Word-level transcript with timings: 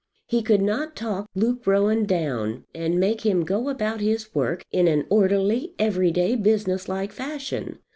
He 0.25 0.41
could 0.41 0.63
not 0.63 0.95
talk 0.95 1.27
Luke 1.35 1.67
Rowan 1.67 2.05
down, 2.07 2.65
and 2.73 2.99
make 2.99 3.21
him 3.21 3.45
go 3.45 3.69
about 3.69 4.01
his 4.01 4.33
work 4.33 4.63
in 4.71 4.87
an 4.87 5.05
orderly, 5.11 5.75
every 5.77 6.09
day, 6.09 6.35
business 6.35 6.89
like 6.89 7.11
fashion. 7.11 7.77